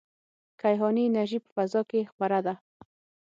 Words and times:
کیهاني 0.61 1.03
انرژي 1.07 1.37
په 1.43 1.49
فضا 1.55 1.81
کې 1.89 2.09
خپره 2.11 2.39
ده. 2.45 2.53